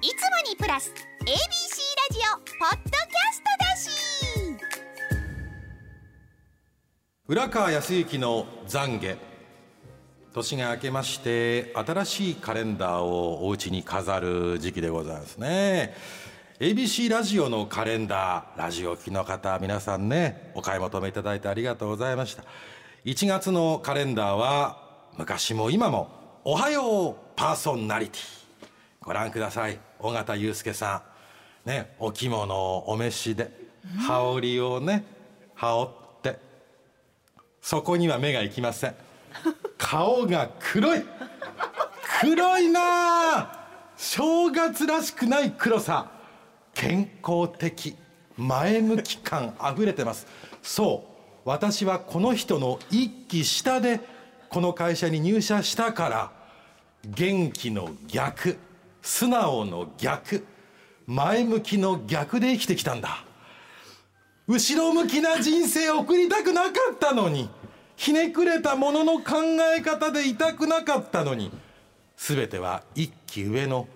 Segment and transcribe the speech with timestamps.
[0.00, 0.14] いつも
[0.48, 0.92] にプラス
[1.22, 1.34] ABC ラ
[2.12, 3.90] ジオポッドキャストだし。
[7.26, 9.18] 浦川康之の懺悔。
[10.32, 15.96] 年が明けまして新しいカレンダーをお家に飾る時期でございますね。
[16.60, 22.44] ABC ラジオのカレンダーラジオ機の方皆さんねお買い求めいただいてありがとうございました。
[23.04, 24.80] 1月のカレンダーは
[25.16, 26.08] 昔も今も
[26.44, 28.37] おはようパーソナリティ。
[29.08, 29.78] ご覧ください。
[30.00, 31.02] 尾形祐介さ
[31.64, 31.68] ん。
[31.70, 33.50] ねお着物をお召しで
[34.06, 35.02] 羽織をね
[35.54, 36.38] 羽織って
[37.62, 38.94] そこには目がいきません。
[39.78, 41.02] 顔が黒い。
[42.20, 43.64] 黒いな
[43.96, 46.10] 正月らしくない黒さ。
[46.74, 47.96] 健康的
[48.36, 50.26] 前向き感あふれてます。
[50.62, 51.06] そ
[51.46, 51.48] う。
[51.48, 54.00] 私はこの人の一期下で
[54.50, 56.32] この会社に入社したから
[57.06, 58.58] 元気の逆。
[59.08, 60.44] 素直の逆。
[61.06, 63.24] 前向きの逆で生きてきたんだ。
[64.46, 67.48] 後ろ向きな人生を送りたくなかったのに。
[67.96, 69.36] ひねくれたものの考
[69.74, 71.50] え方でいたくなかったのに。
[72.18, 73.88] 全ては一期上の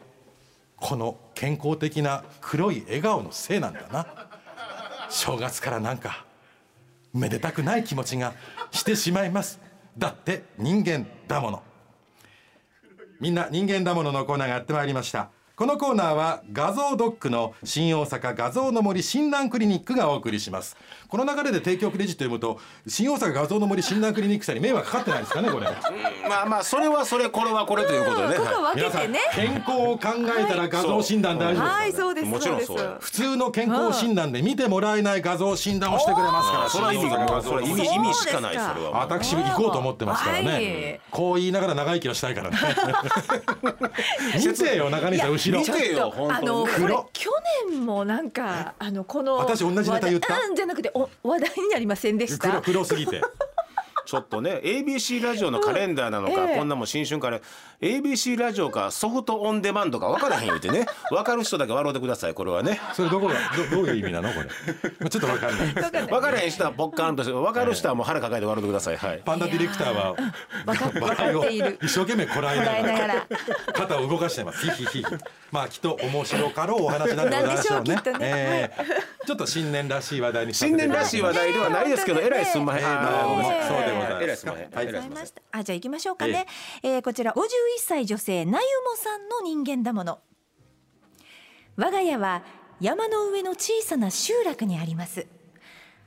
[0.76, 4.06] この健康的な黒い笑顔のせいなんだな。
[5.10, 6.24] 正月からなんか
[7.12, 8.32] めでたくない気持ちが
[8.70, 9.60] してしまいます。
[9.98, 11.71] だって人間だもの。
[13.22, 15.30] みんな人間だもののコーナーがやってまいりました。
[15.62, 20.76] このコーナーは画像ドックの新大阪画像の森診断クリニックがお送りします。
[21.06, 25.68] この流れで提供クレジット読むと新大阪画像の森診断クリニックさんに迷惑かかってないですかねこれ。
[26.28, 29.20] まあまあそれはそれこれはこれということでね、ここはい分けてね。
[29.36, 31.68] 健康を考えたら画像診断大事ですね。
[31.68, 31.92] はい。
[31.92, 32.96] そうですもちろんそうよ。
[32.98, 36.68] 普通の健康診断で見てもらえない画像診断をしてくれますから。
[36.70, 41.00] それは意味がそれは意味意味しかないそれは私行こうと思ってますからね、はい。
[41.12, 42.58] こう言いながら長生きをしたいからね。
[44.44, 45.30] 見てよ中西さん。
[45.30, 46.82] 後ろ見てよ本あの当に。
[46.82, 47.30] これ去
[47.70, 50.34] 年もなんかあのこの私同じネタ言った？
[50.54, 52.48] じゃなくてお話題になりませんでした？
[52.48, 53.20] 黒黒すぎて
[54.12, 56.50] ちょっとね ABC ラジオのカレンダーなのか、うん。
[56.50, 56.56] ええ。
[56.58, 57.40] こんなもん新春から
[57.80, 62.78] ABC ラジオかソフトオンデマンドか分からへん言うてね 分かる人だけ笑うてくださいこれはね。
[62.92, 63.34] それどこが
[63.70, 64.40] どどういう意味なのこ
[65.00, 65.08] れ？
[65.08, 66.06] ちょっとわかんない。
[66.08, 68.98] 分からへん人はポッカーンとして分かる人はもう腹抱えて笑うてください。
[68.98, 69.22] はい。
[69.24, 70.14] パンダディレクターは
[70.66, 71.78] 笑いをっている。
[71.82, 73.26] 一生懸命こらえながら
[73.72, 74.60] 肩を動かしてます。
[74.70, 75.06] ヒヒヒヒ。
[75.50, 77.96] まあきっと面白かろうお話なんでございましょうね。
[78.20, 83.92] えーちょっと新年らしい話題に新年らしい話題ではないですけどねえらいすんまへんあーそうで
[85.52, 86.46] あじゃあ行きましょうかね、
[86.82, 87.42] えーこちら51
[87.78, 90.20] 歳女性なゆもさんの人間だもの。
[91.76, 92.42] 我が家は
[92.80, 95.26] 山の上の小さな集落にあります。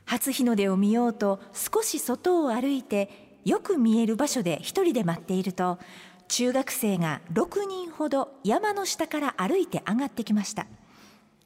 [0.05, 5.79] 初日の出を見ようと少し外を歩いてよく見える場所で一人で待っていると
[6.27, 10.67] 中学生が6人ほど山の下から歩いて上がってきました。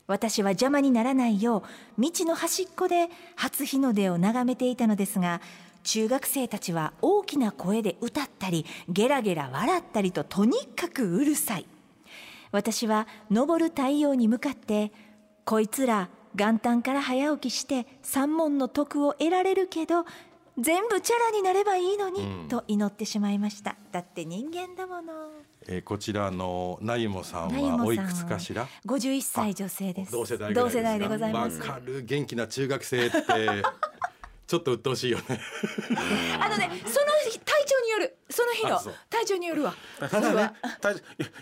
[0.08, 1.64] 私は邪魔にならないよ
[1.98, 5.40] う道の端っこで初日の出を眺めていたのですが
[5.84, 11.66] 中学生たちは大きな声で歌ったりゲラゲラ笑ったりととにかくうるさい。
[12.52, 14.92] 私は昇る太陽に向かって
[15.46, 20.06] こいつら元旦から早起きして三問の徳を得られるけど
[20.60, 23.78] 全部チャラになればいいのに、と祈ってしまいました。
[23.94, 25.14] だって人間だもの。
[25.68, 30.12] えーこちらのなゆもさんはおいくつかしら？51歳女性です。
[30.12, 30.54] 同世代
[31.00, 31.60] でございます。
[31.60, 32.04] わかる。
[32.04, 33.18] 元気な中学生って
[34.50, 35.40] ちょっと鬱陶しいよね。
[36.42, 38.96] あのね、その日体調による、その日のあそう。
[39.08, 39.76] 体調によるわ。
[40.00, 40.90] ただねた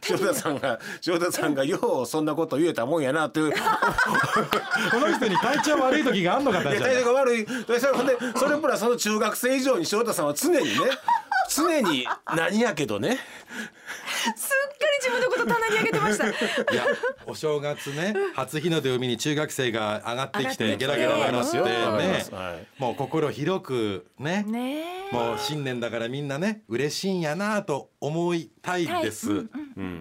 [0.10, 3.54] 塩田さんが塩田さんがようそんなこと言えたもんやなという。
[4.92, 7.46] この人に体調悪い時があんのかったでじゃん態度が悪い。
[7.46, 10.90] でそれほんでそれプラスその中学生以上に塩田さんは常にね
[11.50, 13.20] 常に何やけどね。
[14.36, 14.50] す
[15.18, 16.28] 分のこと棚に上げてました。
[16.30, 16.32] い
[16.76, 16.86] や
[17.26, 22.34] お正月ね 初日の出を見に中学生が上がってきてゲラゲラ笑ってねす。
[22.34, 22.82] はい。
[22.82, 24.46] もう心広くね。
[25.12, 29.48] もう新年だからみんなね嬉しいんやなと思いたいです、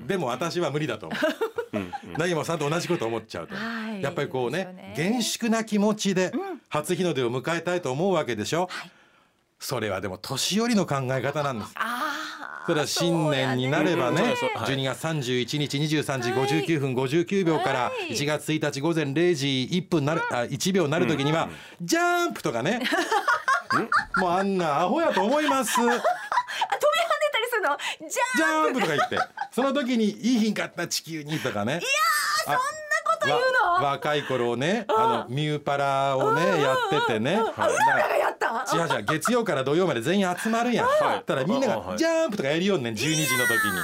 [0.06, 2.18] でも私は無理だと思う。
[2.18, 4.02] なぎもさんと同じこと思っちゃうと、はい。
[4.02, 4.94] やっぱりこうねね。
[4.96, 6.32] 厳粛な気持ちで
[6.68, 8.68] 初日の出を迎えたいと思うわけでしょ、
[9.58, 11.72] それはでも年寄りの考え方なんです。
[11.76, 11.95] ああ。
[12.66, 14.50] それは新年になればねそうやねそう。
[14.62, 14.74] はい。
[14.76, 18.12] 12月31日23時59分59秒からはい。
[18.12, 21.48] 1月1日午前0時1分なるあ1秒になる時には
[21.80, 22.80] ジャンプとかね。
[24.16, 25.72] もうあんなアホやと思います。
[25.80, 26.00] あ飛び跳ね
[27.32, 27.76] たりするの？
[28.08, 29.18] じゃジャンプとか言って。
[29.52, 31.74] その時にいい日んかった地球にとかね。
[31.74, 31.80] いや
[32.44, 33.38] そんなこと言う
[33.80, 33.84] の？
[33.86, 36.76] 若い頃ねあのミューパラをねやっ
[37.06, 37.38] ててね
[38.72, 39.04] 違う違う。
[39.08, 41.24] 月曜から土曜まで全員集まるやん、はい。
[41.24, 43.78] たらみんながジャンプとかやるようねん12時の時に、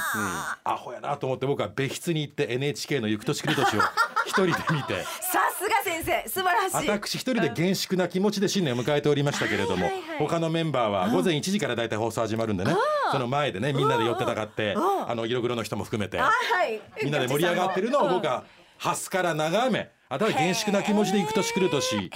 [0.63, 3.81] アホやなと思って僕は別室に行って NHK の「ゆく年来る年」を
[4.25, 5.03] 一人で見て。
[5.21, 6.89] さすが先生素晴らしい。
[6.89, 10.19] 私一人で厳粛な気持ちで新年を迎えておりましたけれども、はいはいはい。
[10.19, 12.75] 他のメンバーは午前1時から大体放送始まるんでね
[13.11, 16.17] その前でねみんなで寄ってたかってあの色黒の人も含めて。
[16.17, 16.31] は
[16.65, 16.81] い。
[17.03, 18.43] みんなで盛り上がってるのを僕は
[18.77, 22.09] ハスから眺めあとは厳粛な気持ちで行く年来る年迎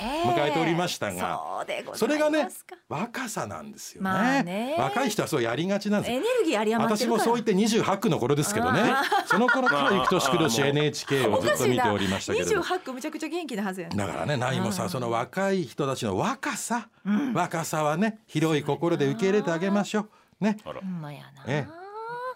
[0.48, 1.96] えておりましたがそうでございますか。
[1.98, 2.48] それがね
[2.88, 4.44] 若さなんですよまあね。
[4.44, 6.18] ね若い人はそうやりがちなんですよ。
[6.18, 7.24] エネルギー有り余ってるから。
[7.24, 8.84] 私もそう言って28区の頃ですけどね。
[9.26, 12.64] その頃から行く年来るし NHK をずっと見ておりましたけれども。
[12.64, 16.90] 28区むちゃくちゃ元気なはずやねだからねナイモさんその若い人たちの若さ、
[17.34, 20.44] 若さはね広い心で受け入れてあげましょう。
[20.44, 20.58] ね。
[20.64, 21.68] あらほんまやな、え。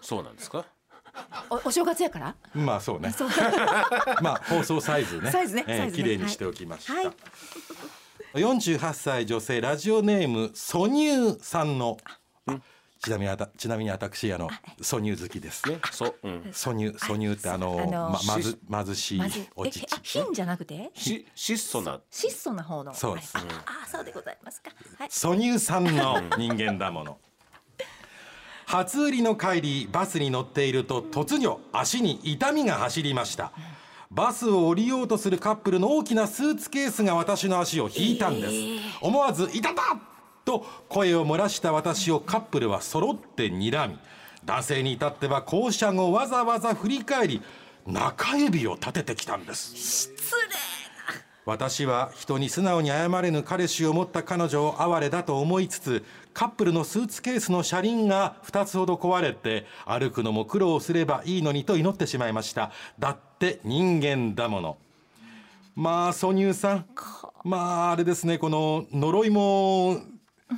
[0.00, 0.64] そうなんですか？
[1.50, 2.34] おお正月やから？
[2.54, 3.14] まあそうね。
[4.22, 5.30] まあ放送サイズね。
[5.30, 5.64] サイズね。
[5.66, 6.02] えーサイズね。
[6.02, 7.10] 綺麗にしておきました、はい。
[8.34, 11.98] 48歳女性ラジオネームソニューさんの
[13.04, 14.48] ちなみにあたちなみに私あの
[14.80, 15.68] ソニュー好きです。
[15.68, 15.80] ね。
[15.90, 16.14] そう。
[16.22, 16.50] うん。
[16.52, 19.20] ソニューソニューってあのあのままず貧しい
[19.56, 20.90] お乳貧じゃなくて？
[20.94, 22.00] し質素な。
[22.10, 22.94] 質素な方の。
[22.94, 23.36] そうです。
[23.36, 23.40] あ
[23.84, 24.70] あそうでございますか。
[24.98, 25.08] はい。
[25.10, 27.18] ソニューさんの人間だもの
[28.66, 33.52] 初売りの帰りバスに乗っていると突如足に痛みが走りました。
[34.10, 38.54] バスを降りようとするカップルの大きなスーツケースが私の足を引いたんです、
[39.00, 39.98] 思わず「いたた!」
[40.44, 43.98] と声を漏らした私をカップルは揃って睨み
[44.44, 47.42] 男性に至っては降車後わざわざ振り返り
[47.86, 49.74] 中指を立ててきたんです。
[49.76, 50.12] 失
[51.44, 56.04] 私は人に素直に謝れぬ彼氏を持った彼女を哀れだと思いつつ
[56.34, 62.70] カップルのスーツケースの車輪が2つほど壊れて歩くのも苦労すればいいのにと祈ってしまいました。
[62.98, 64.76] だって人間だもの。
[65.74, 66.86] まあソニューさん。
[67.44, 68.38] まああれですね。
[68.38, 70.00] この呪いも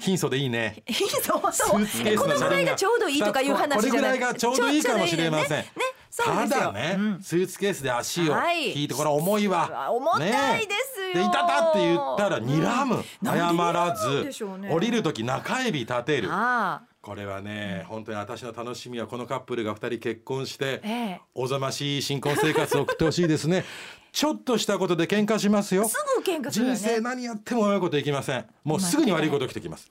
[0.01, 0.83] 貧相でいいね。
[0.87, 1.53] 礼そう。
[1.53, 5.49] スそうこのぐらいががちょうどいいとかいう話じゃなくこれぐらいがちょうどいいかもしれません。
[5.51, 5.57] ね。
[5.57, 8.73] ねただね、スーツケースで足をはい。
[8.73, 11.15] 引いてこれ重いわ、重たいですよ。
[11.15, 14.73] でいたたって言ったら睨む、謝らずね。
[14.73, 16.29] 降りる時中指立てる。
[16.31, 21.21] あこれはね、本当に私の楽しみはこのカップルが2人結婚して、ええ。
[21.35, 23.65] おざましい新婚生活を送ってほしいですね。
[24.13, 25.83] ちょっとしたことで喧嘩しますよ。
[25.83, 26.79] あすぐ喧嘩するよね。
[26.79, 28.47] 人生何やってもうまいこといきません。
[28.63, 29.91] もうすぐに悪いこと起きてきます。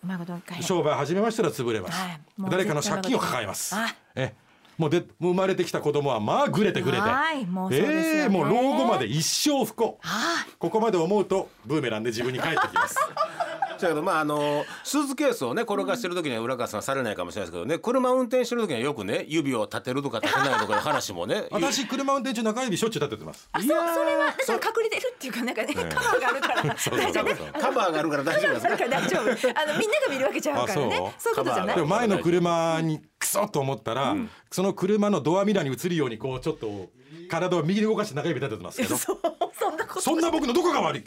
[0.62, 2.22] 商売始めましたら潰れます、はい。
[2.50, 3.76] 誰かの借金を抱えます。
[3.76, 3.94] あ。
[4.16, 4.34] え
[4.78, 7.02] もうで生まれてきた子供はまあぐれてぐれて。
[7.02, 8.18] はいもうそうですよね。
[8.22, 9.98] ええもう老後まで一生不幸。
[10.02, 12.96] はここまで思うとブーメランで自分に返ってきます
[13.80, 17.80] だけどまああのスーツケースをね転がしてる時には浦川さんされないかもしれないですけどね。
[17.80, 23.50] 車運転してる時にはよくね指を立てるとか立てないとかいう話もね 私車運転中中指しょっちゅう立ててます。
[23.52, 23.80] あそうそれ
[24.16, 26.64] はだから隠れてるっていうかなんかねカバーがあるから。
[26.64, 29.22] 大丈夫カバーがあるから大丈夫ですだから大丈夫。
[29.22, 31.14] あのみんなが見るわけちゃうからね。
[31.16, 31.34] あそう。
[31.34, 31.76] いうことじゃない。
[31.76, 34.16] でも前の車にクソッと思ったら、
[34.52, 36.90] その車のドアミラーに映るようにこうちょっと
[37.30, 38.96] 体を右に動かして中指立ててますけど。
[38.98, 39.20] そう
[39.58, 40.02] そんなこと。
[40.02, 41.04] そんな僕のどこが悪い？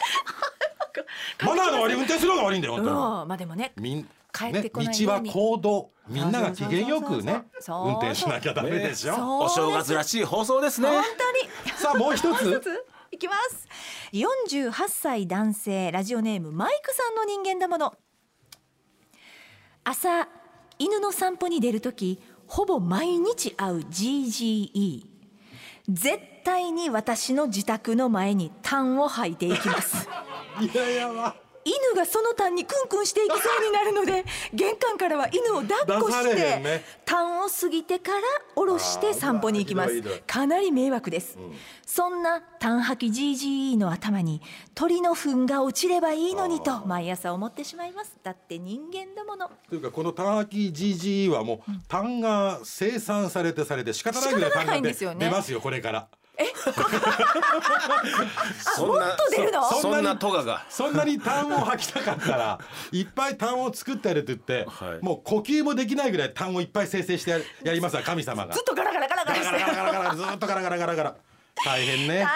[1.44, 2.96] マナーの悪い運転するのが悪いんだよ本当に。
[2.96, 3.28] うん。
[3.28, 10.88] まあでもねみん帰ってこないね、道は行動みんなが機嫌よくね運転しなきゃダメでしょ、そうお正月らしい放送ですね。
[10.88, 11.02] 本
[11.64, 11.78] 当に。
[11.78, 12.42] さあもう一つ。
[12.42, 12.84] 一つ。
[13.12, 13.66] いきます。
[14.12, 17.94] 48歳男性ラジオネームマイクさんの人間だもの。
[19.84, 20.28] 朝
[20.78, 25.06] 犬の散歩に出るときほぼ毎日会う GGE
[25.88, 30.08] 絶対に私の自宅の前に痰を吐いていきます
[31.66, 36.84] 犬がその痰にクンクンしていきそうになるので玄関からは犬を抱っこしてね。
[37.04, 38.20] 痰を過ぎてから
[38.54, 40.00] 下ろして散歩に行きます。
[40.26, 41.38] かなり迷惑です、
[41.84, 44.40] そんな痰吐き GGE の頭に
[44.74, 48.16] 鳥の糞が落ちればいいのにと毎朝思ってしまいます。
[48.22, 49.50] だって人間だもの。
[49.68, 55.26] というかこの単吐き GG はもう単が生産されてされて仕方ないぐらい単仕方ないがんですよね。
[55.26, 56.08] 出ますよこれから
[58.76, 59.16] そんな
[59.70, 60.64] そそんなトガが。
[60.68, 62.58] そんなに痰を吐きたかったら
[62.92, 65.04] いっぱい痰を作ってやるって言って、はい。
[65.04, 68.54] もう呼吸もできないぐらい痰をいっぱい生成してややりますわ神様が。
[68.54, 71.14] ずっとガラガラガラガガララしてガラガラガラガラずっとガラガラガラガラ
[71.64, 72.26] 大変ね大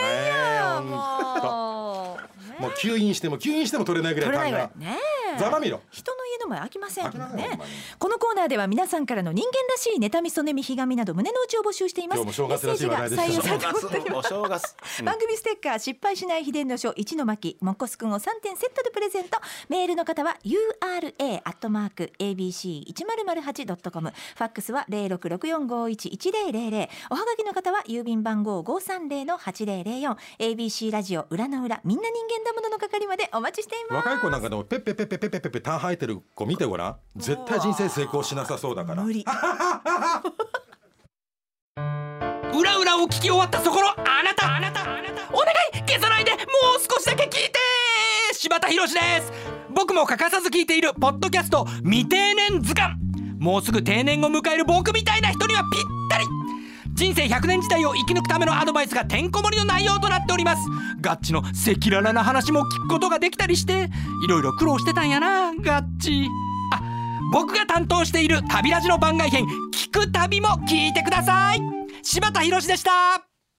[0.00, 2.18] 変やえーも
[2.58, 4.98] うもう吸引しても吸引しても取れないぐらい取れない痰がね
[5.38, 5.80] ざまみろ。
[5.90, 7.04] 人の家の前飽きません。
[7.04, 7.10] ね。
[7.10, 7.72] んまに。
[7.98, 12.22] このコーナーでは皆さんからの人間らしい妬みそねみひがみなど胸の内を募集しています。
[12.22, 15.04] 今日も正月らしい話題でした。
[15.04, 19.38] 番組ステッカー失敗しない秘伝の書一の巻もっこすくんを3点セットでプレゼント。
[19.68, 24.12] メールの方は URA アットマーク ABC 一0 0 8ドットコム。
[24.36, 34.06] ファックスは零六六四五一一零零零おはがきの方は郵便番号五三零の八零零四 ABC ラジオ裏の裏みんな人間だものの係までお待ちしています。
[34.06, 39.24] 若い子なんかでもペッペペッペッペペペペペタン吐いてる子見てごらん絶対人生成功しなさそうだから無理
[42.52, 46.40] 裏裏を聞き終わったそこのあなたあなたあなたお願い消さないでもう
[46.80, 47.52] 少しだけ聞いて
[48.34, 49.32] 柴田博です
[49.74, 52.96] 僕も欠かさず聞いているポッドキャスト未定年図鑑
[53.38, 56.24] もうすぐ定年を迎える僕みたいな人にはぴったり
[56.94, 60.62] 人生100年時代を生き抜くためのアドバイスがてんこ盛りの内容となっております。
[61.00, 63.90] ガッチの赤裸々な話も聞くことができたりして
[64.24, 66.28] いろいろ苦労してたんやなガッチ。
[66.72, 66.80] あ
[67.32, 71.60] 僕が担当している旅ラジの番外編聞く旅も聞いてください。
[72.02, 73.33] 柴田博でした。